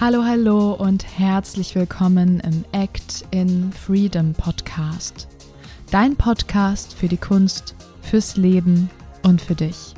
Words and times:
Hallo, 0.00 0.22
hallo 0.22 0.74
und 0.74 1.18
herzlich 1.18 1.74
willkommen 1.74 2.38
im 2.38 2.64
Act 2.70 3.24
in 3.32 3.72
Freedom 3.72 4.32
Podcast. 4.32 5.26
Dein 5.90 6.14
Podcast 6.14 6.94
für 6.94 7.08
die 7.08 7.16
Kunst, 7.16 7.74
fürs 8.00 8.36
Leben 8.36 8.90
und 9.24 9.42
für 9.42 9.56
dich. 9.56 9.94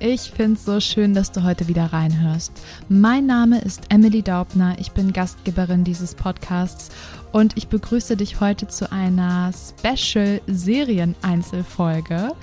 Ich 0.00 0.32
finde 0.32 0.58
es 0.58 0.66
so 0.66 0.80
schön, 0.80 1.14
dass 1.14 1.32
du 1.32 1.44
heute 1.44 1.66
wieder 1.66 1.94
reinhörst. 1.94 2.52
Mein 2.90 3.24
Name 3.24 3.62
ist 3.62 3.84
Emily 3.88 4.20
Daubner, 4.20 4.76
ich 4.78 4.92
bin 4.92 5.14
Gastgeberin 5.14 5.82
dieses 5.82 6.14
Podcasts 6.14 6.90
und 7.32 7.56
ich 7.56 7.68
begrüße 7.68 8.18
dich 8.18 8.40
heute 8.40 8.68
zu 8.68 8.92
einer 8.92 9.50
Special-Serien-Einzelfolge. 9.78 12.34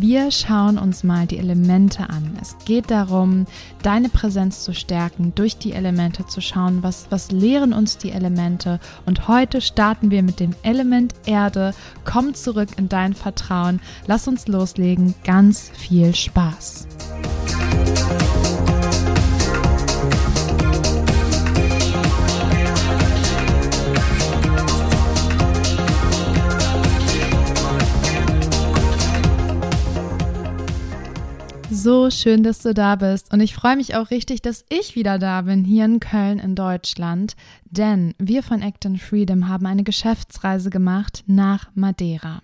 Wir 0.00 0.30
schauen 0.30 0.76
uns 0.76 1.04
mal 1.04 1.26
die 1.26 1.38
Elemente 1.38 2.10
an. 2.10 2.36
Es 2.42 2.56
geht 2.66 2.90
darum, 2.90 3.46
deine 3.82 4.10
Präsenz 4.10 4.62
zu 4.62 4.74
stärken, 4.74 5.32
durch 5.34 5.56
die 5.56 5.72
Elemente 5.72 6.26
zu 6.26 6.42
schauen, 6.42 6.82
was, 6.82 7.06
was 7.08 7.30
lehren 7.30 7.72
uns 7.72 7.96
die 7.96 8.10
Elemente. 8.10 8.78
Und 9.06 9.26
heute 9.26 9.62
starten 9.62 10.10
wir 10.10 10.22
mit 10.22 10.38
dem 10.38 10.54
Element 10.62 11.14
Erde. 11.24 11.72
Komm 12.04 12.34
zurück 12.34 12.68
in 12.76 12.90
dein 12.90 13.14
Vertrauen. 13.14 13.80
Lass 14.06 14.28
uns 14.28 14.48
loslegen. 14.48 15.14
Ganz 15.24 15.70
viel 15.74 16.14
Spaß. 16.14 16.86
So 31.78 32.10
schön, 32.10 32.42
dass 32.42 32.60
du 32.60 32.72
da 32.72 32.96
bist. 32.96 33.34
Und 33.34 33.40
ich 33.40 33.54
freue 33.54 33.76
mich 33.76 33.96
auch 33.96 34.10
richtig, 34.10 34.40
dass 34.40 34.64
ich 34.70 34.96
wieder 34.96 35.18
da 35.18 35.42
bin, 35.42 35.62
hier 35.62 35.84
in 35.84 36.00
Köln 36.00 36.38
in 36.38 36.54
Deutschland. 36.54 37.36
Denn 37.66 38.14
wir 38.18 38.42
von 38.42 38.62
Act 38.62 38.86
and 38.86 38.98
Freedom 38.98 39.46
haben 39.50 39.66
eine 39.66 39.84
Geschäftsreise 39.84 40.70
gemacht 40.70 41.22
nach 41.26 41.68
Madeira. 41.74 42.40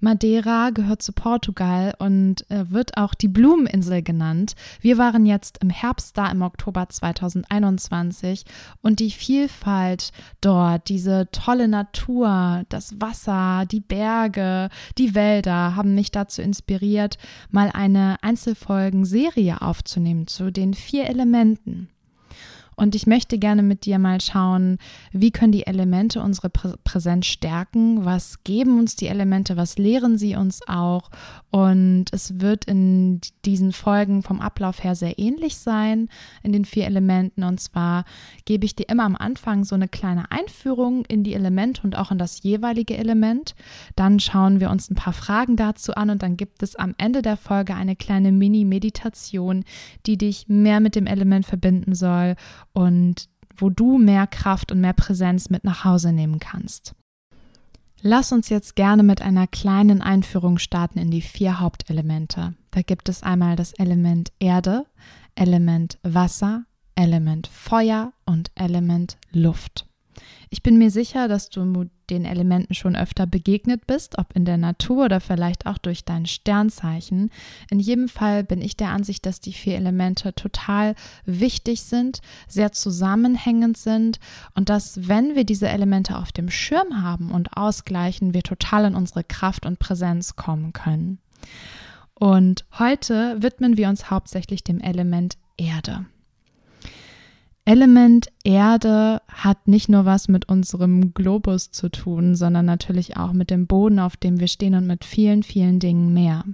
Madeira 0.00 0.70
gehört 0.70 1.02
zu 1.02 1.12
Portugal 1.12 1.94
und 1.98 2.50
äh, 2.50 2.70
wird 2.70 2.96
auch 2.96 3.14
die 3.14 3.28
Blumeninsel 3.28 4.02
genannt. 4.02 4.54
Wir 4.80 4.98
waren 4.98 5.26
jetzt 5.26 5.58
im 5.62 5.70
Herbst 5.70 6.16
da, 6.16 6.30
im 6.30 6.42
Oktober 6.42 6.88
2021 6.88 8.44
und 8.82 9.00
die 9.00 9.10
Vielfalt 9.10 10.12
dort, 10.40 10.88
diese 10.88 11.28
tolle 11.32 11.68
Natur, 11.68 12.64
das 12.68 13.00
Wasser, 13.00 13.64
die 13.70 13.80
Berge, 13.80 14.70
die 14.98 15.14
Wälder 15.14 15.76
haben 15.76 15.94
mich 15.94 16.10
dazu 16.10 16.42
inspiriert, 16.42 17.18
mal 17.50 17.70
eine 17.72 18.16
Einzelfolgen-Serie 18.22 19.62
aufzunehmen 19.62 20.26
zu 20.26 20.50
den 20.50 20.74
vier 20.74 21.06
Elementen. 21.08 21.88
Und 22.80 22.94
ich 22.94 23.06
möchte 23.06 23.36
gerne 23.36 23.62
mit 23.62 23.84
dir 23.84 23.98
mal 23.98 24.22
schauen, 24.22 24.78
wie 25.12 25.30
können 25.30 25.52
die 25.52 25.66
Elemente 25.66 26.22
unsere 26.22 26.48
Prä 26.48 26.72
Präsenz 26.82 27.26
stärken? 27.26 28.06
Was 28.06 28.42
geben 28.42 28.78
uns 28.78 28.96
die 28.96 29.08
Elemente? 29.08 29.58
Was 29.58 29.76
lehren 29.76 30.16
sie 30.16 30.34
uns 30.34 30.66
auch? 30.66 31.10
Und 31.50 32.06
es 32.12 32.40
wird 32.40 32.64
in 32.64 33.20
diesen 33.44 33.72
Folgen 33.72 34.22
vom 34.22 34.40
Ablauf 34.40 34.82
her 34.82 34.94
sehr 34.94 35.18
ähnlich 35.18 35.58
sein 35.58 36.08
in 36.42 36.52
den 36.52 36.64
vier 36.64 36.86
Elementen. 36.86 37.42
Und 37.42 37.60
zwar 37.60 38.06
gebe 38.46 38.64
ich 38.64 38.76
dir 38.76 38.88
immer 38.88 39.04
am 39.04 39.16
Anfang 39.16 39.64
so 39.64 39.74
eine 39.74 39.88
kleine 39.88 40.30
Einführung 40.30 41.04
in 41.04 41.22
die 41.22 41.34
Elemente 41.34 41.82
und 41.82 41.98
auch 41.98 42.10
in 42.10 42.16
das 42.16 42.42
jeweilige 42.42 42.96
Element. 42.96 43.54
Dann 43.94 44.20
schauen 44.20 44.58
wir 44.58 44.70
uns 44.70 44.88
ein 44.88 44.94
paar 44.94 45.12
Fragen 45.12 45.56
dazu 45.56 45.92
an 45.96 46.08
und 46.08 46.22
dann 46.22 46.38
gibt 46.38 46.62
es 46.62 46.76
am 46.76 46.94
Ende 46.96 47.20
der 47.20 47.36
Folge 47.36 47.74
eine 47.74 47.94
kleine 47.94 48.32
Mini-Meditation, 48.32 49.64
die 50.06 50.16
dich 50.16 50.48
mehr 50.48 50.80
mit 50.80 50.96
dem 50.96 51.06
Element 51.06 51.44
verbinden 51.44 51.94
soll 51.94 52.36
und 52.72 53.28
wo 53.56 53.70
du 53.70 53.98
mehr 53.98 54.26
Kraft 54.26 54.72
und 54.72 54.80
mehr 54.80 54.92
Präsenz 54.92 55.50
mit 55.50 55.64
nach 55.64 55.84
Hause 55.84 56.12
nehmen 56.12 56.38
kannst. 56.38 56.94
Lass 58.02 58.32
uns 58.32 58.48
jetzt 58.48 58.76
gerne 58.76 59.02
mit 59.02 59.20
einer 59.20 59.46
kleinen 59.46 60.00
Einführung 60.00 60.58
starten 60.58 60.98
in 60.98 61.10
die 61.10 61.20
vier 61.20 61.60
Hauptelemente. 61.60 62.54
Da 62.70 62.80
gibt 62.80 63.10
es 63.10 63.22
einmal 63.22 63.56
das 63.56 63.72
Element 63.74 64.32
Erde, 64.38 64.86
Element 65.34 65.98
Wasser, 66.02 66.64
Element 66.94 67.46
Feuer 67.46 68.12
und 68.24 68.50
Element 68.54 69.18
Luft. 69.32 69.86
Ich 70.48 70.62
bin 70.62 70.78
mir 70.78 70.90
sicher, 70.90 71.28
dass 71.28 71.50
du 71.50 71.88
den 72.10 72.24
Elementen 72.24 72.74
schon 72.74 72.96
öfter 72.96 73.26
begegnet 73.26 73.86
bist, 73.86 74.18
ob 74.18 74.34
in 74.34 74.44
der 74.44 74.58
Natur 74.58 75.06
oder 75.06 75.20
vielleicht 75.20 75.66
auch 75.66 75.78
durch 75.78 76.04
dein 76.04 76.26
Sternzeichen. 76.26 77.30
In 77.70 77.80
jedem 77.80 78.08
Fall 78.08 78.44
bin 78.44 78.60
ich 78.60 78.76
der 78.76 78.90
Ansicht, 78.90 79.24
dass 79.26 79.40
die 79.40 79.52
vier 79.52 79.76
Elemente 79.76 80.34
total 80.34 80.94
wichtig 81.24 81.82
sind, 81.82 82.20
sehr 82.48 82.72
zusammenhängend 82.72 83.76
sind 83.76 84.18
und 84.54 84.68
dass, 84.68 85.08
wenn 85.08 85.34
wir 85.34 85.44
diese 85.44 85.68
Elemente 85.68 86.18
auf 86.18 86.32
dem 86.32 86.50
Schirm 86.50 87.02
haben 87.02 87.30
und 87.30 87.56
ausgleichen, 87.56 88.34
wir 88.34 88.42
total 88.42 88.86
in 88.86 88.94
unsere 88.94 89.24
Kraft 89.24 89.66
und 89.66 89.78
Präsenz 89.78 90.36
kommen 90.36 90.72
können. 90.72 91.18
Und 92.14 92.66
heute 92.78 93.42
widmen 93.42 93.76
wir 93.76 93.88
uns 93.88 94.10
hauptsächlich 94.10 94.62
dem 94.62 94.80
Element 94.80 95.38
Erde. 95.56 96.04
Element 97.64 98.28
Erde 98.42 99.20
hat 99.28 99.68
nicht 99.68 99.88
nur 99.88 100.04
was 100.04 100.28
mit 100.28 100.48
unserem 100.48 101.14
Globus 101.14 101.70
zu 101.70 101.88
tun, 101.88 102.34
sondern 102.34 102.64
natürlich 102.64 103.16
auch 103.16 103.32
mit 103.32 103.50
dem 103.50 103.66
Boden, 103.66 103.98
auf 103.98 104.16
dem 104.16 104.40
wir 104.40 104.48
stehen 104.48 104.74
und 104.74 104.86
mit 104.86 105.04
vielen, 105.04 105.42
vielen 105.42 105.78
Dingen 105.78 106.12
mehr. 106.12 106.44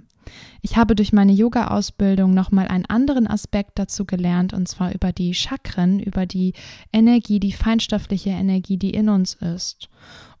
Ich 0.61 0.75
habe 0.75 0.95
durch 0.95 1.13
meine 1.13 1.31
Yoga-Ausbildung 1.31 2.33
nochmal 2.33 2.67
einen 2.67 2.85
anderen 2.85 3.27
Aspekt 3.27 3.79
dazu 3.79 4.05
gelernt, 4.05 4.53
und 4.53 4.67
zwar 4.67 4.93
über 4.93 5.13
die 5.13 5.33
Chakren, 5.33 5.99
über 5.99 6.25
die 6.25 6.53
Energie, 6.91 7.39
die 7.39 7.53
feinstoffliche 7.53 8.31
Energie, 8.31 8.77
die 8.77 8.91
in 8.91 9.09
uns 9.09 9.35
ist. 9.35 9.89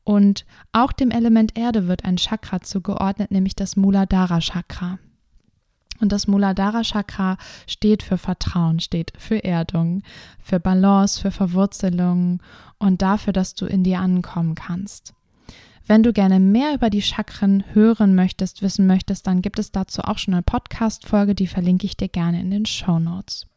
Und 0.03 0.45
auch 0.71 0.91
dem 0.91 1.11
Element 1.11 1.57
Erde 1.57 1.87
wird 1.87 2.05
ein 2.05 2.17
Chakra 2.17 2.61
zugeordnet, 2.61 3.31
nämlich 3.31 3.55
das 3.55 3.75
Muladhara 3.75 4.39
Chakra. 4.39 4.99
Und 5.99 6.11
das 6.11 6.27
Muladhara 6.27 6.83
Chakra 6.83 7.37
steht 7.65 8.03
für 8.03 8.17
Vertrauen, 8.17 8.79
steht 8.79 9.13
für 9.17 9.43
Erdung, 9.43 10.03
für 10.39 10.59
Balance, 10.59 11.21
für 11.21 11.31
Verwurzelung 11.31 12.41
und 12.77 13.01
dafür, 13.01 13.33
dass 13.33 13.55
du 13.55 13.65
in 13.65 13.83
dir 13.83 13.99
ankommen 13.99 14.55
kannst. 14.55 15.13
Wenn 15.87 16.03
du 16.03 16.11
gerne 16.11 16.41
mehr 16.41 16.73
über 16.73 16.89
die 16.89 17.01
Chakren 17.01 17.63
hören 17.73 18.13
möchtest, 18.13 18.61
wissen 18.61 18.87
möchtest, 18.87 19.25
dann 19.25 19.41
gibt 19.41 19.57
es 19.57 19.71
dazu 19.71 20.01
auch 20.01 20.17
schon 20.17 20.33
eine 20.33 20.43
Podcast-Folge, 20.43 21.33
die 21.33 21.47
verlinke 21.47 21.85
ich 21.85 21.95
dir 21.95 22.09
gerne 22.09 22.41
in 22.41 22.51
den 22.51 22.65
Show 22.65 22.99
Notes. 22.99 23.47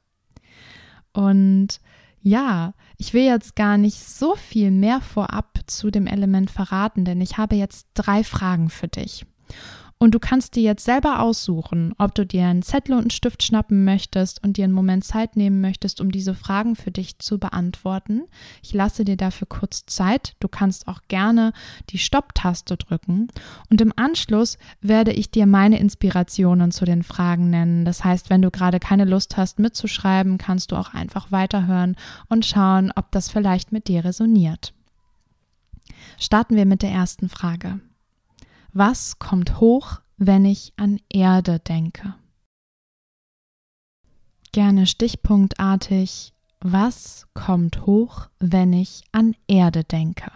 Und 1.12 1.80
ja, 2.22 2.74
ich 2.98 3.14
will 3.14 3.24
jetzt 3.24 3.56
gar 3.56 3.78
nicht 3.78 3.98
so 3.98 4.36
viel 4.36 4.70
mehr 4.70 5.00
vorab 5.00 5.58
zu 5.66 5.90
dem 5.90 6.06
Element 6.06 6.50
verraten, 6.50 7.04
denn 7.04 7.20
ich 7.20 7.36
habe 7.36 7.56
jetzt 7.56 7.88
drei 7.94 8.22
Fragen 8.22 8.70
für 8.70 8.88
dich. 8.88 9.26
Und 10.02 10.14
du 10.14 10.18
kannst 10.18 10.56
dir 10.56 10.62
jetzt 10.62 10.86
selber 10.86 11.20
aussuchen, 11.20 11.94
ob 11.98 12.14
du 12.14 12.24
dir 12.24 12.46
einen 12.46 12.62
Zettel 12.62 12.94
und 12.94 13.02
einen 13.02 13.10
Stift 13.10 13.42
schnappen 13.42 13.84
möchtest 13.84 14.42
und 14.42 14.56
dir 14.56 14.64
einen 14.64 14.72
Moment 14.72 15.04
Zeit 15.04 15.36
nehmen 15.36 15.60
möchtest, 15.60 16.00
um 16.00 16.10
diese 16.10 16.34
Fragen 16.34 16.74
für 16.74 16.90
dich 16.90 17.18
zu 17.18 17.38
beantworten. 17.38 18.22
Ich 18.62 18.72
lasse 18.72 19.04
dir 19.04 19.18
dafür 19.18 19.46
kurz 19.46 19.84
Zeit. 19.84 20.36
Du 20.40 20.48
kannst 20.48 20.88
auch 20.88 21.02
gerne 21.08 21.52
die 21.90 21.98
Stopp-Taste 21.98 22.78
drücken. 22.78 23.28
Und 23.68 23.82
im 23.82 23.92
Anschluss 23.94 24.56
werde 24.80 25.12
ich 25.12 25.30
dir 25.32 25.44
meine 25.44 25.78
Inspirationen 25.78 26.72
zu 26.72 26.86
den 26.86 27.02
Fragen 27.02 27.50
nennen. 27.50 27.84
Das 27.84 28.02
heißt, 28.02 28.30
wenn 28.30 28.40
du 28.40 28.50
gerade 28.50 28.80
keine 28.80 29.04
Lust 29.04 29.36
hast 29.36 29.58
mitzuschreiben, 29.58 30.38
kannst 30.38 30.72
du 30.72 30.76
auch 30.76 30.94
einfach 30.94 31.30
weiterhören 31.30 31.94
und 32.30 32.46
schauen, 32.46 32.90
ob 32.96 33.12
das 33.12 33.28
vielleicht 33.28 33.70
mit 33.70 33.86
dir 33.86 34.02
resoniert. 34.02 34.72
Starten 36.18 36.56
wir 36.56 36.64
mit 36.64 36.80
der 36.80 36.90
ersten 36.90 37.28
Frage. 37.28 37.80
Was 38.72 39.18
kommt 39.18 39.58
hoch, 39.58 40.00
wenn 40.16 40.44
ich 40.44 40.72
an 40.76 41.00
Erde 41.08 41.58
denke? 41.58 42.14
Gerne 44.52 44.86
stichpunktartig. 44.86 46.32
Was 46.60 47.26
kommt 47.34 47.86
hoch, 47.86 48.28
wenn 48.38 48.72
ich 48.72 49.02
an 49.12 49.34
Erde 49.48 49.82
denke? 49.82 50.30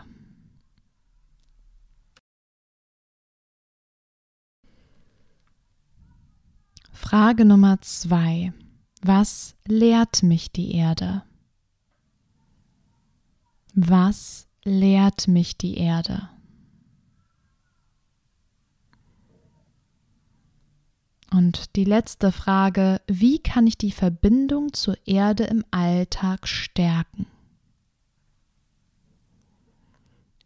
Frage 6.90 7.44
Nummer 7.44 7.80
zwei. 7.82 8.52
Was 9.02 9.54
lehrt 9.66 10.22
mich 10.22 10.50
die 10.50 10.74
Erde? 10.74 11.22
Was 13.74 14.48
lehrt 14.64 15.28
mich 15.28 15.58
die 15.58 15.76
Erde? 15.76 16.30
Und 21.34 21.74
die 21.74 21.82
letzte 21.82 22.30
Frage, 22.30 23.00
wie 23.08 23.40
kann 23.40 23.66
ich 23.66 23.76
die 23.76 23.90
Verbindung 23.90 24.72
zur 24.72 24.96
Erde 25.04 25.42
im 25.42 25.64
Alltag 25.72 26.46
stärken? 26.46 27.26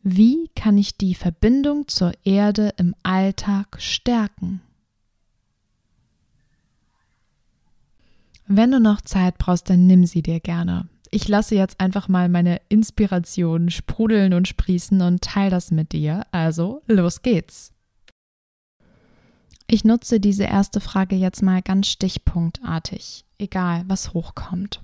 Wie 0.02 0.48
kann 0.56 0.78
ich 0.78 0.96
die 0.96 1.14
Verbindung 1.14 1.88
zur 1.88 2.12
Erde 2.24 2.72
im 2.78 2.94
Alltag 3.02 3.76
stärken? 3.82 4.62
Wenn 8.46 8.70
du 8.70 8.80
noch 8.80 9.02
Zeit 9.02 9.36
brauchst, 9.36 9.68
dann 9.68 9.86
nimm 9.86 10.06
sie 10.06 10.22
dir 10.22 10.40
gerne. 10.40 10.88
ich 11.10 11.28
lasse 11.28 11.54
jetzt 11.54 11.80
einfach 11.80 12.08
mal 12.08 12.30
meine 12.30 12.62
Inspiration 12.70 13.68
sprudeln 13.70 14.32
und 14.32 14.48
sprießen 14.48 15.02
und 15.02 15.20
teile 15.20 15.50
das 15.50 15.70
mit 15.70 15.92
dir. 15.92 16.24
Also, 16.32 16.80
los 16.86 17.20
geht's. 17.20 17.74
Ich 19.70 19.84
nutze 19.84 20.18
diese 20.18 20.44
erste 20.44 20.80
Frage 20.80 21.14
jetzt 21.14 21.42
mal 21.42 21.60
ganz 21.60 21.88
stichpunktartig, 21.88 23.26
egal 23.36 23.84
was 23.86 24.14
hochkommt. 24.14 24.82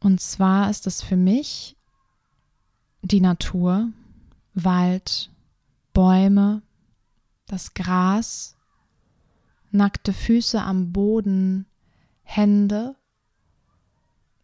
Und 0.00 0.20
zwar 0.20 0.68
ist 0.68 0.86
es 0.86 1.02
für 1.02 1.16
mich 1.16 1.76
die 3.00 3.22
Natur, 3.22 3.88
Wald, 4.52 5.30
Bäume, 5.94 6.60
das 7.46 7.72
Gras, 7.72 8.54
nackte 9.70 10.12
Füße 10.12 10.60
am 10.60 10.92
Boden, 10.92 11.64
Hände, 12.22 12.96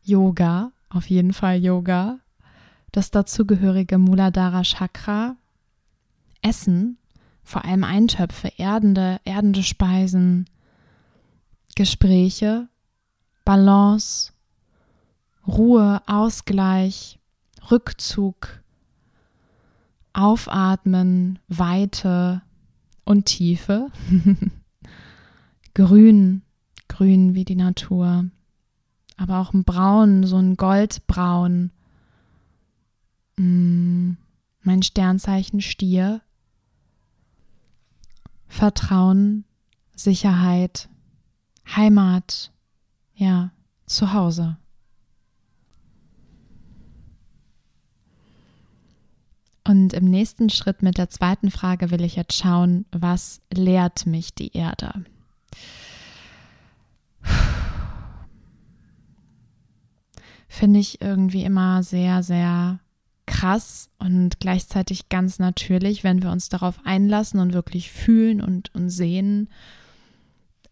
Yoga, 0.02 0.72
auf 0.88 1.11
jeden 1.11 1.34
Fall 1.34 1.62
Yoga, 1.62 2.20
das 2.90 3.11
dazugehörige 3.11 3.99
Muladhara 3.99 4.62
Chakra, 4.62 5.37
Essen, 6.40 6.96
vor 7.49 7.65
allem 7.65 7.83
Eintöpfe, 7.83 8.53
erdende, 8.59 9.21
erdende 9.25 9.62
Speisen, 9.62 10.50
Gespräche, 11.75 12.69
Balance, 13.47 14.33
Ruhe, 15.47 16.03
Ausgleich, 16.06 17.19
Rückzug, 17.71 18.62
Aufatmen, 20.12 21.39
Weite 21.49 22.43
und 23.06 23.25
Tiefe. 23.25 23.87
grün, 25.75 26.43
grün 26.89 27.35
wie 27.35 27.47
die 27.47 27.56
Natur, 27.56 28.27
aber 29.17 29.39
auch 29.39 29.55
ein 29.55 29.65
Braun, 29.65 30.25
so 30.25 30.37
ein 30.37 30.59
Goldbraun. 30.59 31.71
Mm, 33.39 34.19
mein 34.61 34.83
Sternzeichen 34.83 35.62
Stier. 35.62 36.21
Vertrauen, 38.49 39.45
Sicherheit, 39.95 40.89
Heimat, 41.77 42.50
ja, 43.15 43.53
Zuhause. 43.87 44.56
Und 49.65 49.93
im 49.93 50.06
nächsten 50.06 50.49
Schritt 50.49 50.83
mit 50.83 50.97
der 50.97 51.11
zweiten 51.11 51.50
Frage 51.50 51.91
will 51.91 52.03
ich 52.03 52.17
jetzt 52.17 52.35
schauen, 52.35 52.87
was 52.91 53.43
lehrt 53.53 54.06
mich 54.06 54.35
die 54.35 54.56
Erde? 54.56 55.05
Finde 60.49 60.81
ich 60.81 61.03
irgendwie 61.03 61.45
immer 61.45 61.83
sehr, 61.83 62.23
sehr 62.23 62.81
krass 63.38 63.90
und 63.99 64.40
gleichzeitig 64.40 65.08
ganz 65.08 65.38
natürlich, 65.38 66.02
wenn 66.02 66.23
wir 66.23 66.32
uns 66.32 66.49
darauf 66.49 66.81
einlassen 66.85 67.38
und 67.38 67.52
wirklich 67.52 67.93
fühlen 67.93 68.40
und, 68.40 68.75
und 68.75 68.90
sehen, 68.90 69.49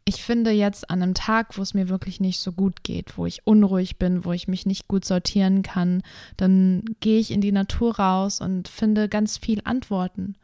ich 0.04 0.22
finde 0.22 0.50
jetzt 0.50 0.90
an 0.90 1.02
einem 1.02 1.14
Tag, 1.14 1.58
wo 1.58 1.62
es 1.62 1.74
mir 1.74 1.88
wirklich 1.88 2.20
nicht 2.20 2.38
so 2.38 2.52
gut 2.52 2.82
geht, 2.82 3.18
wo 3.18 3.26
ich 3.26 3.46
unruhig 3.46 3.98
bin, 3.98 4.24
wo 4.24 4.32
ich 4.32 4.48
mich 4.48 4.66
nicht 4.66 4.88
gut 4.88 5.04
sortieren 5.04 5.62
kann, 5.62 6.02
dann 6.36 6.84
gehe 7.00 7.20
ich 7.20 7.30
in 7.30 7.40
die 7.40 7.52
Natur 7.52 7.96
raus 7.96 8.40
und 8.40 8.68
finde 8.68 9.08
ganz 9.08 9.38
viel 9.38 9.60
Antworten. 9.64 10.36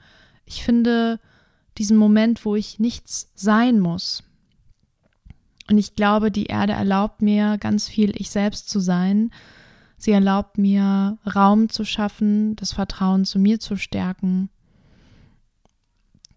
Ich 0.46 0.64
finde 0.64 1.20
diesen 1.78 1.96
Moment, 1.96 2.44
wo 2.44 2.54
ich 2.56 2.78
nichts 2.78 3.30
sein 3.34 3.80
muss. 3.80 4.22
Und 5.70 5.78
ich 5.78 5.94
glaube, 5.94 6.30
die 6.30 6.46
Erde 6.46 6.72
erlaubt 6.72 7.22
mir 7.22 7.56
ganz 7.58 7.88
viel 7.88 8.12
ich 8.16 8.30
selbst 8.30 8.68
zu 8.68 8.80
sein. 8.80 9.30
Sie 10.02 10.10
erlaubt 10.10 10.58
mir 10.58 11.18
Raum 11.32 11.68
zu 11.68 11.84
schaffen, 11.84 12.56
das 12.56 12.72
Vertrauen 12.72 13.24
zu 13.24 13.38
mir 13.38 13.60
zu 13.60 13.76
stärken 13.76 14.50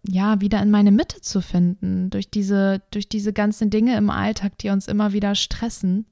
ja, 0.08 0.42
wieder 0.42 0.62
in 0.62 0.72
meine 0.72 0.92
Mitte 0.92 1.22
zu 1.22 1.42
finden, 1.42 2.10
durch 2.10 2.30
diese, 2.30 2.82
durch 2.92 3.10
diese 3.10 3.34
ganzen 3.34 3.70
Dinge 3.70 3.98
im 3.98 4.10
Alltag, 4.10 4.58
die 4.60 4.70
uns 4.70 4.88
immer 4.88 5.14
wieder 5.14 5.36
stressen. 5.36 6.06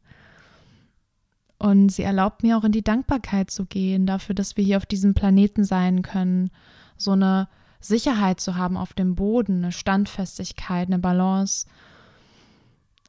Und 1.59 1.89
sie 1.89 2.03
erlaubt 2.03 2.43
mir 2.43 2.57
auch 2.57 2.63
in 2.63 2.71
die 2.71 2.83
Dankbarkeit 2.83 3.51
zu 3.51 3.65
gehen, 3.65 4.05
dafür, 4.05 4.35
dass 4.35 4.57
wir 4.57 4.63
hier 4.63 4.77
auf 4.77 4.85
diesem 4.85 5.13
Planeten 5.13 5.63
sein 5.63 6.01
können, 6.01 6.49
so 6.97 7.11
eine 7.11 7.47
Sicherheit 7.79 8.39
zu 8.39 8.55
haben 8.55 8.77
auf 8.77 8.93
dem 8.93 9.15
Boden, 9.15 9.63
eine 9.63 9.71
Standfestigkeit, 9.71 10.87
eine 10.87 10.99
Balance. 10.99 11.67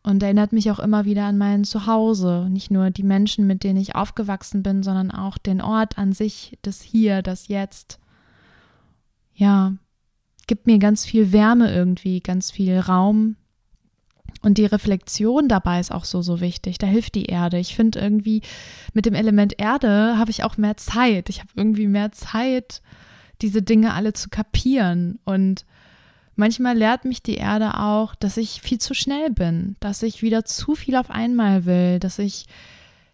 Und 0.04 0.22
erinnert 0.22 0.52
mich 0.52 0.70
auch 0.70 0.80
immer 0.80 1.06
wieder 1.06 1.24
an 1.24 1.38
mein 1.38 1.64
Zuhause, 1.64 2.46
nicht 2.50 2.70
nur 2.70 2.90
die 2.90 3.02
Menschen, 3.02 3.46
mit 3.46 3.64
denen 3.64 3.80
ich 3.80 3.96
aufgewachsen 3.96 4.62
bin, 4.62 4.82
sondern 4.82 5.10
auch 5.10 5.38
den 5.38 5.62
Ort 5.62 5.96
an 5.96 6.12
sich, 6.12 6.58
das 6.60 6.82
Hier, 6.82 7.22
das 7.22 7.48
Jetzt. 7.48 7.98
Ja, 9.32 9.72
gibt 10.46 10.66
mir 10.66 10.78
ganz 10.78 11.06
viel 11.06 11.32
Wärme 11.32 11.74
irgendwie, 11.74 12.20
ganz 12.20 12.50
viel 12.50 12.78
Raum. 12.78 13.36
Und 14.42 14.58
die 14.58 14.66
Reflexion 14.66 15.48
dabei 15.48 15.80
ist 15.80 15.90
auch 15.90 16.04
so, 16.04 16.20
so 16.20 16.38
wichtig. 16.38 16.76
Da 16.76 16.86
hilft 16.86 17.14
die 17.14 17.24
Erde. 17.24 17.58
Ich 17.58 17.74
finde 17.74 17.98
irgendwie, 17.98 18.42
mit 18.92 19.06
dem 19.06 19.14
Element 19.14 19.58
Erde 19.58 20.18
habe 20.18 20.30
ich 20.30 20.44
auch 20.44 20.58
mehr 20.58 20.76
Zeit. 20.76 21.30
Ich 21.30 21.40
habe 21.40 21.48
irgendwie 21.54 21.86
mehr 21.86 22.12
Zeit, 22.12 22.82
diese 23.40 23.62
Dinge 23.62 23.94
alle 23.94 24.12
zu 24.12 24.28
kapieren. 24.28 25.18
Und 25.24 25.64
manchmal 26.36 26.76
lehrt 26.76 27.04
mich 27.04 27.22
die 27.22 27.36
Erde 27.36 27.78
auch, 27.78 28.14
dass 28.14 28.36
ich 28.36 28.60
viel 28.60 28.78
zu 28.78 28.94
schnell 28.94 29.30
bin, 29.30 29.76
dass 29.80 30.02
ich 30.02 30.22
wieder 30.22 30.44
zu 30.44 30.74
viel 30.74 30.96
auf 30.96 31.10
einmal 31.10 31.64
will, 31.64 31.98
dass 31.98 32.18
ich 32.18 32.46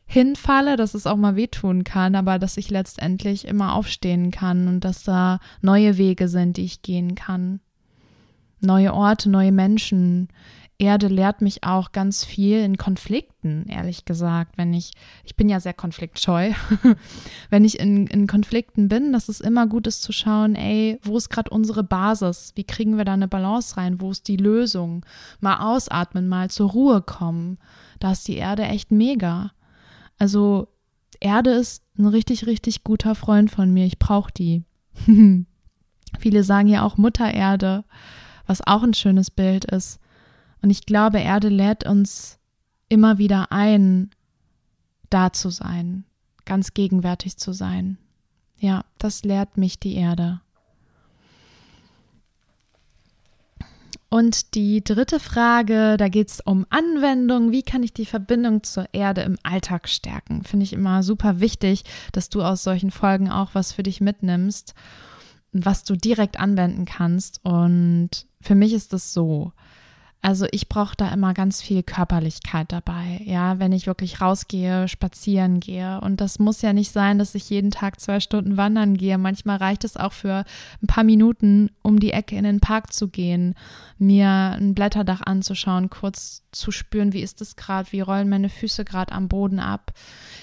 hinfalle, 0.06 0.76
dass 0.76 0.94
es 0.94 1.06
auch 1.06 1.17
mal 1.17 1.37
wehtun 1.37 1.84
kann, 1.84 2.17
aber 2.17 2.40
dass 2.40 2.56
ich 2.56 2.69
letztendlich 2.69 3.46
immer 3.46 3.75
aufstehen 3.75 4.32
kann 4.32 4.67
und 4.67 4.81
dass 4.81 5.05
da 5.05 5.38
neue 5.62 5.99
Wege 5.99 6.28
sind, 6.28 6.56
die 6.56 6.64
ich 6.64 6.82
gehen 6.82 7.14
kann. 7.14 7.61
Neue 8.61 8.93
Orte, 8.93 9.31
neue 9.31 9.52
Menschen. 9.52 10.28
Erde 10.81 11.09
lehrt 11.09 11.43
mich 11.43 11.62
auch 11.62 11.93
ganz 11.93 12.25
viel 12.25 12.59
in 12.61 12.79
Konflikten, 12.79 13.67
ehrlich 13.69 14.06
gesagt. 14.06 14.56
Wenn 14.56 14.73
ich, 14.73 14.93
ich 15.25 15.37
bin 15.37 15.50
ja 15.50 15.61
sehr 15.61 15.75
konfliktscheu, 15.75 16.53
wenn 17.50 17.67
ich 17.67 17.79
in, 17.79 18.06
in 18.06 18.27
Konflikten 18.27 18.88
bin, 18.88 19.12
dass 19.12 19.29
es 19.29 19.43
immer 19.43 19.67
gut 19.67 19.87
ist 19.87 20.03
zu 20.03 20.12
schauen, 20.12 20.55
ey, 20.55 20.99
wo 21.03 21.19
ist 21.19 21.29
gerade 21.29 21.50
unsere 21.50 21.85
Basis? 21.85 22.53
Wie 22.56 22.65
kriegen 22.65 22.97
wir 22.97 23.05
da 23.05 23.12
eine 23.12 23.29
Balance 23.29 23.76
rein? 23.76 24.00
Wo 24.00 24.11
ist 24.11 24.26
die 24.26 24.38
Lösung? 24.38 25.04
Mal 25.40 25.59
ausatmen, 25.59 26.28
mal 26.28 26.49
zur 26.49 26.71
Ruhe 26.71 27.02
kommen. 27.02 27.59
Da 27.99 28.12
ist 28.12 28.26
die 28.26 28.37
Erde 28.37 28.62
echt 28.62 28.90
mega. 28.90 29.52
Also 30.19 30.69
Erde 31.21 31.50
ist 31.50 31.85
ein 31.99 32.07
richtig, 32.07 32.47
richtig 32.47 32.85
guter 32.85 33.14
Freund 33.14 33.50
von 33.50 33.71
mir. 33.71 33.85
Ich 33.85 33.99
brauche 33.99 34.33
die. 34.33 34.64
Viele 36.19 36.43
sagen 36.43 36.69
ja 36.69 36.85
auch 36.85 36.97
Mutter 36.97 37.33
Erde, 37.33 37.85
was 38.47 38.66
auch 38.66 38.83
ein 38.83 38.95
schönes 38.95 39.31
Bild 39.31 39.66
ist. 39.66 40.00
Und 40.62 40.71
ich 40.71 40.87
glaube, 40.87 41.21
Erde 41.21 41.49
lädt 41.49 41.87
uns 41.87 42.38
immer 42.88 43.19
wieder 43.19 43.50
ein, 43.50 44.11
da 45.09 45.33
zu 45.33 45.50
sein, 45.50 46.05
ganz 46.45 46.75
gegenwärtig 46.75 47.37
zu 47.37 47.52
sein. 47.52 47.99
Ja, 48.59 48.85
das 48.99 49.25
lehrt 49.25 49.57
mich 49.57 49.79
die 49.79 49.95
Erde. 49.95 50.40
Und 54.12 54.57
die 54.57 54.83
dritte 54.83 55.21
Frage, 55.21 55.97
da 55.97 56.09
geht 56.09 56.29
es 56.29 56.40
um 56.40 56.67
Anwendung. 56.69 57.52
Wie 57.52 57.62
kann 57.62 57.85
ich 57.85 57.93
die 57.93 58.05
Verbindung 58.05 58.64
zur 58.64 58.87
Erde 58.93 59.21
im 59.21 59.37
Alltag 59.45 59.88
stärken? 59.88 60.43
Finde 60.43 60.64
ich 60.64 60.73
immer 60.73 61.05
super 61.05 61.38
wichtig, 61.38 61.85
dass 62.11 62.29
du 62.29 62.43
aus 62.43 62.64
solchen 62.64 62.90
Folgen 62.90 63.31
auch 63.31 63.50
was 63.55 63.73
für 63.73 63.85
dich 63.85 64.00
mitnimmst, 64.00 64.75
was 65.52 65.85
du 65.85 65.95
direkt 65.95 66.40
anwenden 66.40 66.87
kannst. 66.87 67.38
Und 67.45 68.26
für 68.40 68.57
mich 68.57 68.73
ist 68.73 68.93
es 68.93 69.12
so, 69.12 69.52
also 70.23 70.47
ich 70.50 70.69
brauche 70.69 70.97
da 70.97 71.09
immer 71.09 71.33
ganz 71.33 71.62
viel 71.62 71.83
Körperlichkeit 71.83 72.71
dabei, 72.73 73.23
ja, 73.25 73.59
wenn 73.59 73.73
ich 73.73 73.87
wirklich 73.87 74.21
rausgehe, 74.21 74.87
spazieren 74.87 75.61
gehe. 75.61 75.99
Und 76.03 76.21
das 76.21 76.39
muss 76.39 76.61
ja 76.61 76.75
nicht 76.75 76.93
sein, 76.93 77.19
dass 77.19 77.35
ich 77.35 77.49
jeden 77.49 77.71
Tag 77.71 77.99
zwei 78.00 78.21
Stunden 78.21 78.59
wandern 78.59 78.99
gehe. 78.99 79.17
Manchmal 79.17 79.57
reicht 79.57 79.83
es 79.85 79.97
auch 79.97 80.12
für 80.12 80.45
ein 80.83 80.87
paar 80.87 81.05
Minuten, 81.05 81.71
um 81.81 81.99
die 82.00 82.12
Ecke 82.12 82.37
in 82.37 82.45
den 82.45 82.61
Park 82.61 82.93
zu 82.93 83.09
gehen, 83.09 83.55
mir 83.99 84.29
ein 84.29 84.75
Blätterdach 84.75 85.23
anzuschauen, 85.25 85.89
kurz 85.89 86.43
zu 86.53 86.71
spüren, 86.71 87.12
wie 87.12 87.23
ist 87.23 87.41
es 87.41 87.57
gerade, 87.57 87.91
wie 87.93 88.00
rollen 88.00 88.29
meine 88.29 88.49
Füße 88.49 88.85
gerade 88.85 89.12
am 89.12 89.29
Boden 89.29 89.59
ab. 89.59 89.93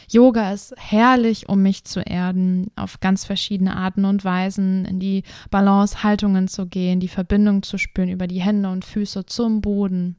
Yoga 0.10 0.54
ist 0.54 0.74
herrlich, 0.78 1.50
um 1.50 1.62
mich 1.62 1.84
zu 1.84 2.00
erden, 2.00 2.72
auf 2.76 3.02
ganz 3.02 3.26
verschiedene 3.26 3.76
Arten 3.76 4.06
und 4.06 4.24
Weisen, 4.24 4.86
in 4.86 5.00
die 5.00 5.24
Balance-Haltungen 5.52 6.48
zu 6.48 6.66
gehen, 6.66 7.02
die 7.02 7.10
Verbindung 7.10 7.62
zu 7.62 7.78
spüren 7.78 8.10
über 8.10 8.28
die 8.28 8.42
Hände 8.42 8.70
und 8.70 8.86
Füße 8.86 9.26
zum 9.26 9.60
Boden. 9.68 10.16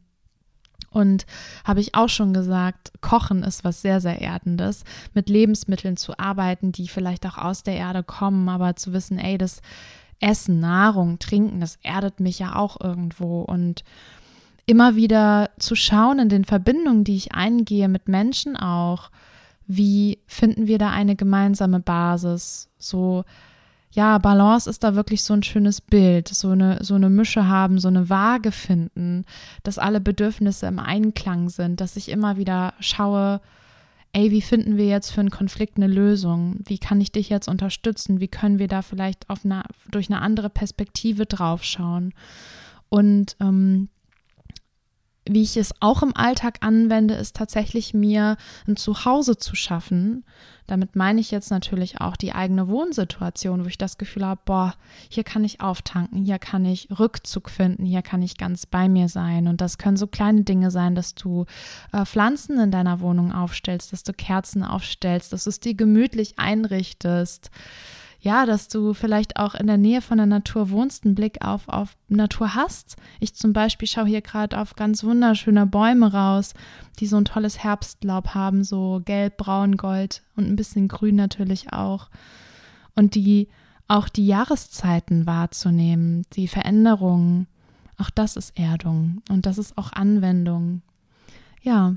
Und 0.90 1.24
habe 1.64 1.80
ich 1.80 1.94
auch 1.94 2.10
schon 2.10 2.34
gesagt, 2.34 2.92
Kochen 3.00 3.42
ist 3.42 3.64
was 3.64 3.80
sehr, 3.80 4.02
sehr 4.02 4.20
Erdendes, 4.20 4.84
mit 5.14 5.30
Lebensmitteln 5.30 5.96
zu 5.96 6.18
arbeiten, 6.18 6.70
die 6.70 6.86
vielleicht 6.86 7.24
auch 7.24 7.38
aus 7.38 7.62
der 7.62 7.76
Erde 7.76 8.02
kommen, 8.02 8.46
aber 8.50 8.76
zu 8.76 8.92
wissen, 8.92 9.18
ey, 9.18 9.38
das 9.38 9.62
Essen, 10.20 10.60
Nahrung, 10.60 11.18
Trinken, 11.18 11.60
das 11.60 11.78
erdet 11.82 12.20
mich 12.20 12.38
ja 12.38 12.56
auch 12.56 12.78
irgendwo. 12.78 13.40
Und 13.40 13.84
immer 14.66 14.96
wieder 14.96 15.48
zu 15.58 15.74
schauen 15.74 16.18
in 16.18 16.28
den 16.28 16.44
Verbindungen, 16.44 17.04
die 17.04 17.16
ich 17.16 17.32
eingehe 17.32 17.88
mit 17.88 18.06
Menschen 18.06 18.54
auch, 18.54 19.10
wie 19.66 20.18
finden 20.26 20.66
wir 20.66 20.76
da 20.76 20.90
eine 20.90 21.16
gemeinsame 21.16 21.80
Basis? 21.80 22.68
So, 22.78 23.24
ja, 23.90 24.18
Balance 24.18 24.68
ist 24.68 24.84
da 24.84 24.94
wirklich 24.94 25.22
so 25.22 25.34
ein 25.34 25.42
schönes 25.42 25.80
Bild, 25.80 26.28
so 26.28 26.50
eine, 26.50 26.84
so 26.84 26.94
eine 26.94 27.08
Mische 27.08 27.48
haben, 27.48 27.78
so 27.78 27.88
eine 27.88 28.10
Waage 28.10 28.52
finden, 28.52 29.24
dass 29.62 29.78
alle 29.78 30.00
Bedürfnisse 30.00 30.66
im 30.66 30.78
Einklang 30.78 31.48
sind, 31.48 31.80
dass 31.80 31.96
ich 31.96 32.10
immer 32.10 32.36
wieder 32.36 32.74
schaue, 32.80 33.40
ey, 34.12 34.30
wie 34.30 34.42
finden 34.42 34.76
wir 34.76 34.86
jetzt 34.86 35.10
für 35.10 35.20
einen 35.20 35.30
Konflikt 35.30 35.76
eine 35.76 35.86
Lösung? 35.86 36.56
Wie 36.64 36.78
kann 36.78 37.00
ich 37.00 37.12
dich 37.12 37.28
jetzt 37.28 37.48
unterstützen? 37.48 38.20
Wie 38.20 38.28
können 38.28 38.58
wir 38.58 38.68
da 38.68 38.82
vielleicht 38.82 39.28
auf 39.30 39.44
eine, 39.44 39.62
durch 39.90 40.10
eine 40.10 40.20
andere 40.20 40.50
Perspektive 40.50 41.26
draufschauen? 41.26 42.12
Und 42.88 43.36
ähm, 43.40 43.88
wie 45.28 45.42
ich 45.42 45.56
es 45.56 45.74
auch 45.80 46.02
im 46.02 46.16
Alltag 46.16 46.58
anwende, 46.60 47.14
ist 47.14 47.36
tatsächlich 47.36 47.94
mir 47.94 48.36
ein 48.66 48.76
Zuhause 48.76 49.36
zu 49.36 49.54
schaffen. 49.54 50.24
Damit 50.66 50.96
meine 50.96 51.20
ich 51.20 51.30
jetzt 51.30 51.50
natürlich 51.50 52.00
auch 52.00 52.16
die 52.16 52.34
eigene 52.34 52.68
Wohnsituation, 52.68 53.64
wo 53.64 53.68
ich 53.68 53.78
das 53.78 53.96
Gefühl 53.96 54.26
habe, 54.26 54.40
boah, 54.44 54.74
hier 55.08 55.24
kann 55.24 55.42
ich 55.42 55.62
auftanken, 55.62 56.24
hier 56.24 56.38
kann 56.38 56.64
ich 56.66 56.88
Rückzug 56.98 57.48
finden, 57.48 57.86
hier 57.86 58.02
kann 58.02 58.20
ich 58.20 58.36
ganz 58.36 58.66
bei 58.66 58.88
mir 58.88 59.08
sein. 59.08 59.48
Und 59.48 59.62
das 59.62 59.78
können 59.78 59.96
so 59.96 60.06
kleine 60.06 60.42
Dinge 60.42 60.70
sein, 60.70 60.94
dass 60.94 61.14
du 61.14 61.46
äh, 61.92 62.04
Pflanzen 62.04 62.58
in 62.58 62.70
deiner 62.70 63.00
Wohnung 63.00 63.32
aufstellst, 63.32 63.92
dass 63.92 64.02
du 64.02 64.12
Kerzen 64.12 64.62
aufstellst, 64.62 65.32
dass 65.32 65.44
du 65.44 65.50
es 65.50 65.60
dir 65.60 65.74
gemütlich 65.74 66.38
einrichtest 66.38 67.50
ja, 68.20 68.46
dass 68.46 68.68
du 68.68 68.94
vielleicht 68.94 69.36
auch 69.36 69.54
in 69.54 69.68
der 69.68 69.78
Nähe 69.78 70.02
von 70.02 70.18
der 70.18 70.26
Natur 70.26 70.70
wohnst, 70.70 71.04
einen 71.04 71.14
Blick 71.14 71.44
auf, 71.44 71.68
auf 71.68 71.96
Natur 72.08 72.54
hast. 72.54 72.96
Ich 73.20 73.34
zum 73.34 73.52
Beispiel 73.52 73.86
schaue 73.86 74.06
hier 74.06 74.22
gerade 74.22 74.58
auf 74.58 74.74
ganz 74.74 75.04
wunderschöne 75.04 75.66
Bäume 75.66 76.12
raus, 76.12 76.54
die 76.98 77.06
so 77.06 77.16
ein 77.16 77.24
tolles 77.24 77.62
Herbstlaub 77.62 78.34
haben, 78.34 78.64
so 78.64 79.00
gelb, 79.04 79.36
braun, 79.36 79.76
gold 79.76 80.22
und 80.34 80.48
ein 80.48 80.56
bisschen 80.56 80.88
grün 80.88 81.14
natürlich 81.14 81.72
auch. 81.72 82.08
Und 82.96 83.14
die 83.14 83.48
auch 83.86 84.08
die 84.08 84.26
Jahreszeiten 84.26 85.26
wahrzunehmen, 85.26 86.26
die 86.34 86.48
Veränderungen, 86.48 87.46
auch 87.96 88.10
das 88.10 88.36
ist 88.36 88.58
Erdung 88.58 89.22
und 89.30 89.46
das 89.46 89.58
ist 89.58 89.78
auch 89.78 89.92
Anwendung. 89.92 90.82
Ja, 91.62 91.94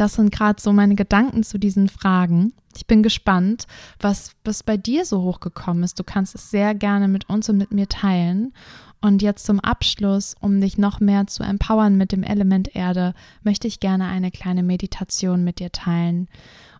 das 0.00 0.14
sind 0.14 0.30
gerade 0.30 0.60
so 0.60 0.72
meine 0.72 0.94
Gedanken 0.94 1.42
zu 1.42 1.58
diesen 1.58 1.88
Fragen. 1.88 2.52
Ich 2.76 2.86
bin 2.86 3.02
gespannt, 3.02 3.66
was, 4.00 4.32
was 4.44 4.62
bei 4.62 4.76
dir 4.76 5.04
so 5.04 5.22
hochgekommen 5.22 5.82
ist. 5.82 5.98
Du 5.98 6.04
kannst 6.04 6.34
es 6.34 6.50
sehr 6.50 6.74
gerne 6.74 7.08
mit 7.08 7.28
uns 7.28 7.48
und 7.48 7.58
mit 7.58 7.72
mir 7.72 7.88
teilen. 7.88 8.52
Und 9.00 9.22
jetzt 9.22 9.46
zum 9.46 9.60
Abschluss, 9.60 10.34
um 10.40 10.60
dich 10.60 10.78
noch 10.78 11.00
mehr 11.00 11.26
zu 11.26 11.42
empowern 11.42 11.96
mit 11.96 12.12
dem 12.12 12.22
Element 12.22 12.74
Erde, 12.74 13.14
möchte 13.42 13.66
ich 13.66 13.80
gerne 13.80 14.06
eine 14.06 14.30
kleine 14.30 14.62
Meditation 14.62 15.44
mit 15.44 15.58
dir 15.58 15.72
teilen. 15.72 16.28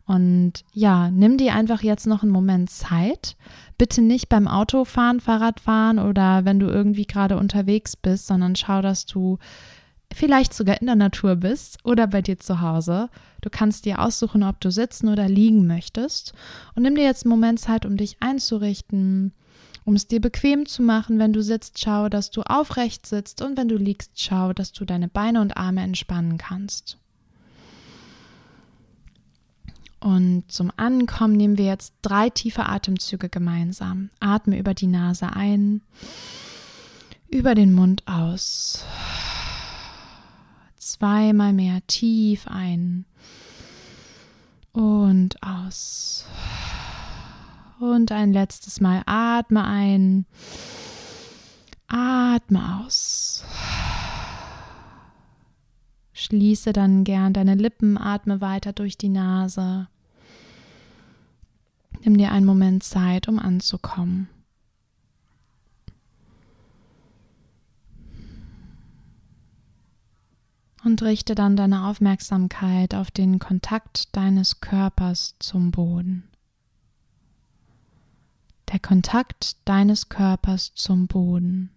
Und 0.06 0.64
ja, 0.72 1.10
nimm 1.10 1.36
dir 1.36 1.54
einfach 1.54 1.82
jetzt 1.82 2.06
noch 2.06 2.22
einen 2.22 2.32
Moment 2.32 2.70
Zeit. 2.70 3.36
Bitte 3.76 4.00
nicht 4.00 4.28
beim 4.28 4.48
Autofahren, 4.48 5.20
Fahrradfahren 5.20 5.98
oder 5.98 6.44
wenn 6.44 6.58
du 6.58 6.66
irgendwie 6.66 7.04
gerade 7.04 7.36
unterwegs 7.36 7.94
bist, 7.94 8.26
sondern 8.26 8.56
schau, 8.56 8.80
dass 8.80 9.04
du 9.04 9.38
vielleicht 10.12 10.54
sogar 10.54 10.80
in 10.80 10.86
der 10.86 10.96
Natur 10.96 11.36
bist 11.36 11.78
oder 11.84 12.06
bei 12.06 12.22
dir 12.22 12.38
zu 12.38 12.60
Hause. 12.60 13.10
Du 13.40 13.50
kannst 13.50 13.84
dir 13.84 14.00
aussuchen, 14.00 14.42
ob 14.42 14.60
du 14.60 14.70
sitzen 14.70 15.08
oder 15.08 15.28
liegen 15.28 15.66
möchtest. 15.66 16.32
Und 16.74 16.82
nimm 16.82 16.94
dir 16.94 17.04
jetzt 17.04 17.24
einen 17.24 17.30
Moment 17.30 17.60
Zeit, 17.60 17.84
um 17.84 17.96
dich 17.96 18.16
einzurichten, 18.20 19.32
um 19.84 19.94
es 19.94 20.06
dir 20.06 20.20
bequem 20.20 20.66
zu 20.66 20.82
machen. 20.82 21.18
Wenn 21.18 21.32
du 21.32 21.42
sitzt, 21.42 21.78
schau, 21.78 22.08
dass 22.08 22.30
du 22.30 22.42
aufrecht 22.42 23.06
sitzt 23.06 23.42
und 23.42 23.56
wenn 23.56 23.68
du 23.68 23.76
liegst, 23.76 24.20
schau, 24.20 24.52
dass 24.52 24.72
du 24.72 24.84
deine 24.84 25.08
Beine 25.08 25.40
und 25.40 25.56
Arme 25.56 25.82
entspannen 25.82 26.38
kannst. 26.38 26.98
Und 30.00 30.44
zum 30.48 30.70
Ankommen 30.76 31.36
nehmen 31.36 31.58
wir 31.58 31.66
jetzt 31.66 31.92
drei 32.02 32.30
tiefe 32.30 32.66
Atemzüge 32.66 33.28
gemeinsam. 33.28 34.10
Atme 34.20 34.58
über 34.58 34.72
die 34.72 34.86
Nase 34.86 35.32
ein, 35.32 35.82
über 37.28 37.54
den 37.54 37.72
Mund 37.72 38.04
aus 38.06 38.84
zweimal 40.92 41.52
mehr 41.52 41.80
tief 41.86 42.46
ein 42.46 43.04
und 44.72 45.42
aus. 45.42 46.24
Und 47.80 48.10
ein 48.10 48.32
letztes 48.32 48.80
Mal 48.80 49.02
atme 49.06 49.64
ein, 49.64 50.26
atme 51.86 52.82
aus. 52.84 53.44
Schließe 56.12 56.72
dann 56.72 57.04
gern 57.04 57.32
deine 57.32 57.54
Lippen, 57.54 57.96
atme 57.96 58.40
weiter 58.40 58.72
durch 58.72 58.98
die 58.98 59.08
Nase. 59.08 59.88
Nimm 62.04 62.16
dir 62.16 62.32
einen 62.32 62.46
Moment 62.46 62.82
Zeit, 62.82 63.28
um 63.28 63.38
anzukommen. 63.38 64.28
Und 70.84 71.02
richte 71.02 71.34
dann 71.34 71.56
deine 71.56 71.86
Aufmerksamkeit 71.86 72.94
auf 72.94 73.10
den 73.10 73.38
Kontakt 73.38 74.14
deines 74.16 74.60
Körpers 74.60 75.36
zum 75.38 75.70
Boden. 75.70 76.28
Der 78.72 78.78
Kontakt 78.78 79.56
deines 79.66 80.08
Körpers 80.08 80.74
zum 80.74 81.06
Boden. 81.06 81.70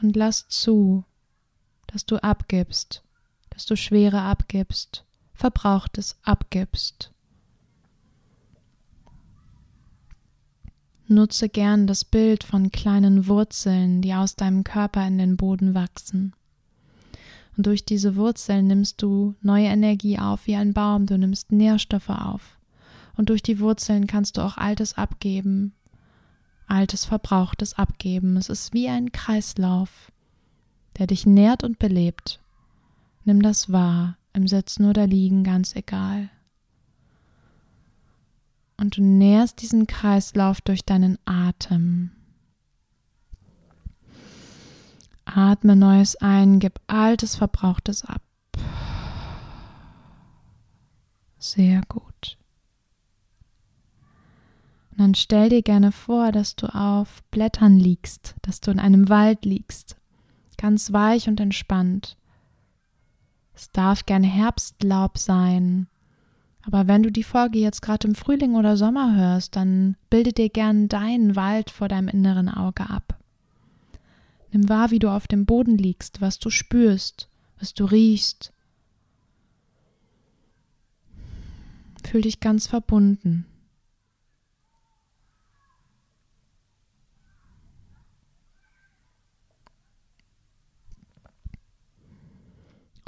Und 0.00 0.16
lass 0.16 0.48
zu, 0.48 1.04
dass 1.86 2.06
du 2.06 2.16
abgibst, 2.16 3.02
dass 3.50 3.66
du 3.66 3.76
Schwere 3.76 4.22
abgibst, 4.22 5.04
Verbrauchtes 5.34 6.18
abgibst. 6.22 7.12
Nutze 11.10 11.48
gern 11.48 11.86
das 11.86 12.04
Bild 12.04 12.44
von 12.44 12.70
kleinen 12.70 13.26
Wurzeln, 13.26 14.00
die 14.00 14.14
aus 14.14 14.36
deinem 14.36 14.64
Körper 14.64 15.06
in 15.06 15.18
den 15.18 15.36
Boden 15.36 15.74
wachsen. 15.74 16.34
Und 17.56 17.66
durch 17.66 17.84
diese 17.84 18.16
Wurzeln 18.16 18.68
nimmst 18.68 19.02
du 19.02 19.34
neue 19.42 19.66
Energie 19.66 20.18
auf 20.18 20.46
wie 20.46 20.54
ein 20.54 20.72
Baum, 20.72 21.06
du 21.06 21.18
nimmst 21.18 21.52
Nährstoffe 21.52 22.10
auf. 22.10 22.58
Und 23.16 23.28
durch 23.28 23.42
die 23.42 23.58
Wurzeln 23.58 24.06
kannst 24.06 24.36
du 24.36 24.40
auch 24.40 24.56
Altes 24.56 24.96
abgeben, 24.96 25.74
Altes 26.66 27.04
Verbrauchtes 27.04 27.74
abgeben. 27.74 28.36
Es 28.36 28.48
ist 28.48 28.72
wie 28.72 28.88
ein 28.88 29.10
Kreislauf, 29.10 30.12
der 30.96 31.08
dich 31.08 31.26
nährt 31.26 31.64
und 31.64 31.80
belebt. 31.80 32.40
Nimm 33.24 33.42
das 33.42 33.72
wahr, 33.72 34.16
im 34.32 34.46
Sitzen 34.46 34.84
oder 34.84 35.06
Liegen, 35.08 35.42
ganz 35.42 35.74
egal 35.74 36.30
und 38.80 38.96
du 38.96 39.02
nährst 39.02 39.60
diesen 39.60 39.86
Kreislauf 39.86 40.62
durch 40.62 40.84
deinen 40.84 41.18
Atem. 41.26 42.12
Atme 45.26 45.76
Neues 45.76 46.16
ein, 46.16 46.58
gib 46.58 46.80
Altes, 46.86 47.36
Verbrauchtes 47.36 48.04
ab. 48.04 48.22
Sehr 51.38 51.82
gut. 51.88 52.38
Und 54.90 55.00
dann 55.00 55.14
stell 55.14 55.50
dir 55.50 55.62
gerne 55.62 55.92
vor, 55.92 56.32
dass 56.32 56.56
du 56.56 56.66
auf 56.74 57.22
Blättern 57.30 57.78
liegst, 57.78 58.34
dass 58.42 58.60
du 58.60 58.70
in 58.70 58.80
einem 58.80 59.08
Wald 59.08 59.44
liegst, 59.44 59.96
ganz 60.56 60.92
weich 60.92 61.28
und 61.28 61.38
entspannt. 61.38 62.16
Es 63.54 63.70
darf 63.70 64.06
gerne 64.06 64.26
Herbstlaub 64.26 65.18
sein 65.18 65.89
aber 66.62 66.86
wenn 66.86 67.02
du 67.02 67.10
die 67.10 67.22
Folge 67.22 67.58
jetzt 67.58 67.80
gerade 67.80 68.06
im 68.06 68.14
Frühling 68.14 68.54
oder 68.54 68.76
Sommer 68.76 69.16
hörst, 69.16 69.56
dann 69.56 69.96
bilde 70.10 70.32
dir 70.32 70.50
gern 70.50 70.88
deinen 70.88 71.34
Wald 71.36 71.70
vor 71.70 71.88
deinem 71.88 72.08
inneren 72.08 72.48
Auge 72.48 72.88
ab. 72.90 73.18
Nimm 74.52 74.68
wahr, 74.68 74.90
wie 74.90 74.98
du 74.98 75.08
auf 75.08 75.26
dem 75.26 75.46
Boden 75.46 75.78
liegst, 75.78 76.20
was 76.20 76.38
du 76.38 76.50
spürst, 76.50 77.28
was 77.58 77.72
du 77.72 77.84
riechst. 77.84 78.52
Fühl 82.04 82.22
dich 82.22 82.40
ganz 82.40 82.66
verbunden. 82.66 83.46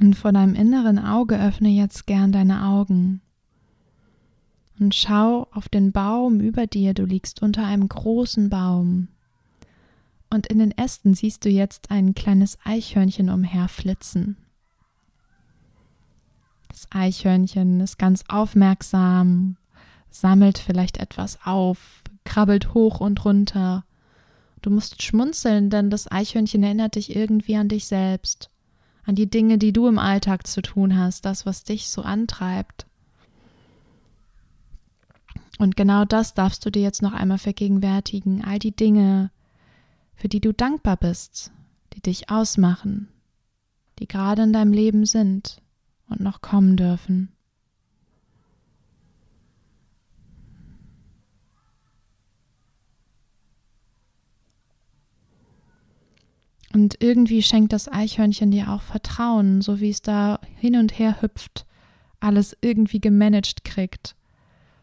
Und 0.00 0.14
vor 0.14 0.32
deinem 0.32 0.54
inneren 0.54 0.98
Auge 0.98 1.40
öffne 1.40 1.68
jetzt 1.68 2.06
gern 2.06 2.32
deine 2.32 2.64
Augen 2.64 3.20
und 4.78 4.94
schau 4.94 5.48
auf 5.52 5.68
den 5.68 5.92
Baum 5.92 6.40
über 6.40 6.66
dir. 6.66 6.94
Du 6.94 7.04
liegst 7.04 7.42
unter 7.42 7.64
einem 7.64 7.88
großen 7.88 8.50
Baum. 8.50 9.08
Und 10.30 10.46
in 10.46 10.58
den 10.58 10.76
Ästen 10.76 11.14
siehst 11.14 11.44
du 11.44 11.50
jetzt 11.50 11.90
ein 11.90 12.14
kleines 12.14 12.58
Eichhörnchen 12.64 13.28
umherflitzen. 13.28 14.38
Das 16.68 16.86
Eichhörnchen 16.90 17.80
ist 17.80 17.98
ganz 17.98 18.24
aufmerksam, 18.28 19.58
sammelt 20.10 20.56
vielleicht 20.56 20.96
etwas 20.96 21.38
auf, 21.44 22.02
krabbelt 22.24 22.72
hoch 22.72 23.00
und 23.00 23.24
runter. 23.26 23.84
Du 24.62 24.70
musst 24.70 25.02
schmunzeln, 25.02 25.68
denn 25.68 25.90
das 25.90 26.10
Eichhörnchen 26.10 26.62
erinnert 26.62 26.94
dich 26.94 27.14
irgendwie 27.14 27.56
an 27.56 27.68
dich 27.68 27.86
selbst, 27.86 28.48
an 29.04 29.16
die 29.16 29.28
Dinge, 29.28 29.58
die 29.58 29.72
du 29.72 29.86
im 29.86 29.98
Alltag 29.98 30.46
zu 30.46 30.62
tun 30.62 30.96
hast, 30.96 31.26
das, 31.26 31.44
was 31.44 31.64
dich 31.64 31.90
so 31.90 32.02
antreibt. 32.02 32.86
Und 35.62 35.76
genau 35.76 36.04
das 36.04 36.34
darfst 36.34 36.66
du 36.66 36.70
dir 36.70 36.82
jetzt 36.82 37.02
noch 37.02 37.12
einmal 37.12 37.38
vergegenwärtigen, 37.38 38.42
all 38.44 38.58
die 38.58 38.74
Dinge, 38.74 39.30
für 40.16 40.28
die 40.28 40.40
du 40.40 40.52
dankbar 40.52 40.96
bist, 40.96 41.52
die 41.94 42.00
dich 42.00 42.30
ausmachen, 42.30 43.06
die 44.00 44.08
gerade 44.08 44.42
in 44.42 44.52
deinem 44.52 44.72
Leben 44.72 45.06
sind 45.06 45.62
und 46.08 46.18
noch 46.18 46.40
kommen 46.40 46.76
dürfen. 46.76 47.30
Und 56.74 56.96
irgendwie 56.98 57.44
schenkt 57.44 57.72
das 57.72 57.86
Eichhörnchen 57.86 58.50
dir 58.50 58.72
auch 58.72 58.82
Vertrauen, 58.82 59.60
so 59.60 59.78
wie 59.78 59.90
es 59.90 60.02
da 60.02 60.40
hin 60.56 60.74
und 60.74 60.98
her 60.98 61.22
hüpft, 61.22 61.66
alles 62.18 62.56
irgendwie 62.62 63.00
gemanagt 63.00 63.62
kriegt. 63.62 64.16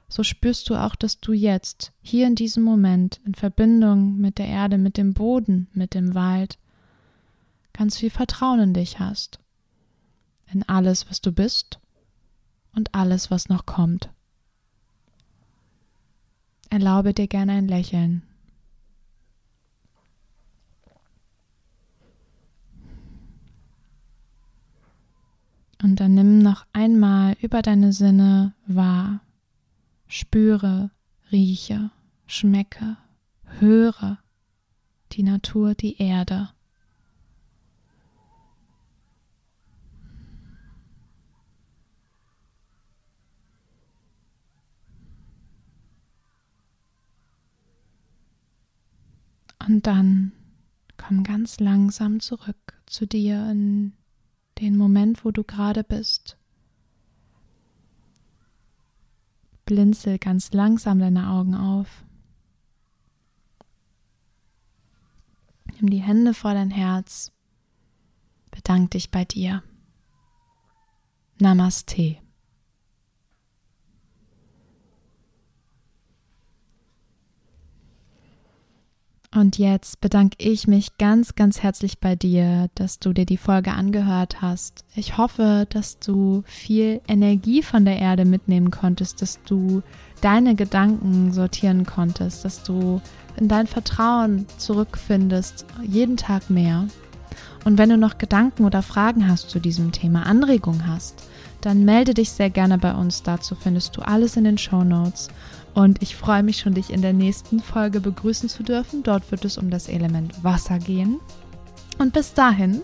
So 0.09 0.23
spürst 0.23 0.67
du 0.69 0.75
auch, 0.75 0.95
dass 0.95 1.19
du 1.19 1.33
jetzt, 1.33 1.93
hier 2.01 2.25
in 2.25 2.33
diesem 2.33 2.63
Moment, 2.63 3.21
in 3.25 3.35
Verbindung 3.35 4.17
mit 4.17 4.39
der 4.39 4.47
Erde, 4.47 4.79
mit 4.79 4.97
dem 4.97 5.13
Boden, 5.13 5.67
mit 5.73 5.93
dem 5.93 6.15
Wald, 6.15 6.57
ganz 7.73 7.97
viel 7.97 8.09
Vertrauen 8.09 8.59
in 8.59 8.73
dich 8.73 8.99
hast. 8.99 9.39
In 10.51 10.67
alles, 10.67 11.07
was 11.09 11.21
du 11.21 11.31
bist 11.31 11.79
und 12.75 12.95
alles, 12.95 13.29
was 13.29 13.49
noch 13.49 13.67
kommt. 13.67 14.09
Erlaube 16.71 17.13
dir 17.13 17.27
gerne 17.27 17.53
ein 17.53 17.67
Lächeln. 17.67 18.23
Und 25.81 25.99
dann 25.99 26.15
nimm 26.15 26.39
noch 26.39 26.65
einmal 26.73 27.37
über 27.41 27.61
deine 27.61 27.93
Sinne 27.93 28.53
wahr. 28.65 29.21
Spüre, 30.11 30.89
rieche, 31.31 31.91
schmecke, 32.25 32.97
höre 33.43 34.17
die 35.11 35.21
Natur, 35.21 35.75
die 35.75 36.01
Erde. 36.01 36.49
Und 49.67 49.85
dann 49.85 50.31
komm 50.97 51.21
ganz 51.21 51.59
langsam 51.59 52.19
zurück 52.19 52.81
zu 52.87 53.05
dir 53.05 53.51
in 53.51 53.93
den 54.59 54.75
Moment, 54.75 55.23
wo 55.23 55.29
du 55.29 55.43
gerade 55.43 55.83
bist. 55.83 56.38
Blinzel 59.69 60.17
ganz 60.17 60.51
langsam 60.51 60.97
deine 60.97 61.29
Augen 61.29 61.53
auf. 61.53 62.03
Nimm 65.75 65.91
die 65.91 66.01
Hände 66.01 66.33
vor 66.33 66.55
dein 66.55 66.71
Herz. 66.71 67.31
Bedank 68.49 68.89
dich 68.89 69.11
bei 69.11 69.25
dir. 69.25 69.61
Namaste. 71.37 72.17
Und 79.33 79.59
jetzt 79.59 80.01
bedanke 80.01 80.37
ich 80.39 80.67
mich 80.67 80.97
ganz, 80.97 81.35
ganz 81.35 81.61
herzlich 81.61 81.99
bei 81.99 82.15
dir, 82.15 82.67
dass 82.73 82.97
du 82.97 83.13
dir 83.13 83.27
die 83.27 83.37
Folge 83.37 83.71
angehört 83.71 84.41
hast. 84.41 84.83
Ich 84.95 85.17
hoffe, 85.17 85.67
dass 85.69 85.99
du 85.99 86.41
viel 86.47 86.99
Energie 87.07 87.61
von 87.61 87.85
der 87.85 87.99
Erde 87.99 88.25
mitnehmen 88.25 88.71
konntest, 88.71 89.21
dass 89.21 89.39
du 89.43 89.83
deine 90.21 90.55
Gedanken 90.55 91.31
sortieren 91.31 91.85
konntest, 91.85 92.43
dass 92.43 92.63
du 92.63 93.01
in 93.37 93.47
dein 93.47 93.67
Vertrauen 93.67 94.47
zurückfindest, 94.57 95.63
jeden 95.83 96.17
Tag 96.17 96.49
mehr. 96.49 96.87
Und 97.65 97.77
wenn 97.77 97.89
du 97.89 97.97
noch 97.97 98.17
Gedanken 98.17 98.65
oder 98.65 98.81
Fragen 98.81 99.27
hast 99.27 99.51
zu 99.51 99.59
diesem 99.59 99.91
Thema, 99.91 100.23
Anregungen 100.25 100.87
hast, 100.87 101.23
dann 101.61 101.85
melde 101.85 102.13
dich 102.13 102.31
sehr 102.31 102.49
gerne 102.49 102.77
bei 102.77 102.93
uns. 102.93 103.23
Dazu 103.23 103.55
findest 103.55 103.97
du 103.97 104.01
alles 104.01 104.37
in 104.37 104.43
den 104.43 104.57
Show 104.57 104.83
Notes. 104.83 105.29
Und 105.73 106.01
ich 106.01 106.15
freue 106.15 106.43
mich 106.43 106.57
schon, 106.59 106.73
dich 106.73 106.91
in 106.91 107.01
der 107.01 107.13
nächsten 107.13 107.59
Folge 107.59 108.01
begrüßen 108.01 108.49
zu 108.49 108.63
dürfen. 108.63 109.03
Dort 109.03 109.29
wird 109.31 109.45
es 109.45 109.57
um 109.57 109.69
das 109.69 109.87
Element 109.87 110.43
Wasser 110.43 110.79
gehen. 110.79 111.19
Und 111.97 112.13
bis 112.13 112.33
dahin, 112.33 112.81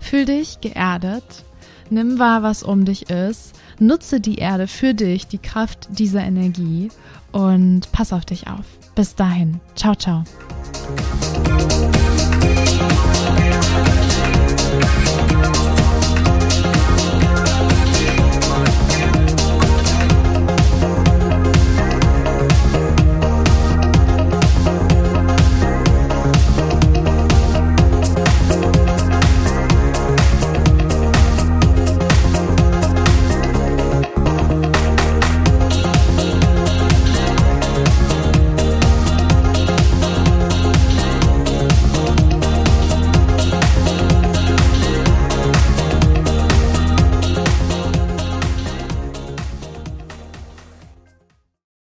fühl 0.00 0.24
dich 0.24 0.60
geerdet, 0.60 1.44
nimm 1.90 2.18
wahr, 2.18 2.42
was 2.42 2.62
um 2.62 2.84
dich 2.84 3.10
ist, 3.10 3.54
nutze 3.78 4.20
die 4.20 4.36
Erde 4.36 4.66
für 4.66 4.94
dich, 4.94 5.26
die 5.26 5.38
Kraft 5.38 5.88
dieser 5.90 6.22
Energie 6.22 6.88
und 7.32 7.92
pass 7.92 8.12
auf 8.12 8.24
dich 8.24 8.46
auf. 8.46 8.64
Bis 8.94 9.14
dahin, 9.14 9.60
ciao, 9.74 9.94
ciao. 9.94 10.24